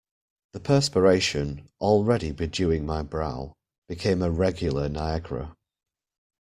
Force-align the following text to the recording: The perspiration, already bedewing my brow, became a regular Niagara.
The 0.53 0.59
perspiration, 0.59 1.69
already 1.79 2.31
bedewing 2.31 2.87
my 2.87 3.03
brow, 3.03 3.53
became 3.87 4.23
a 4.23 4.31
regular 4.31 4.89
Niagara. 4.89 5.55